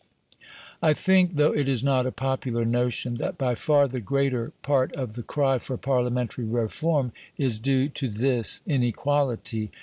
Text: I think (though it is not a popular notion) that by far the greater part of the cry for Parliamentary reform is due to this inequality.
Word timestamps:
I 0.81 0.93
think 0.93 1.35
(though 1.35 1.53
it 1.53 1.67
is 1.69 1.83
not 1.83 2.07
a 2.07 2.11
popular 2.11 2.65
notion) 2.65 3.17
that 3.17 3.37
by 3.37 3.53
far 3.53 3.87
the 3.87 3.99
greater 3.99 4.51
part 4.63 4.91
of 4.93 5.13
the 5.13 5.21
cry 5.21 5.59
for 5.59 5.77
Parliamentary 5.77 6.45
reform 6.45 7.11
is 7.37 7.59
due 7.59 7.87
to 7.89 8.07
this 8.07 8.63
inequality. 8.65 9.69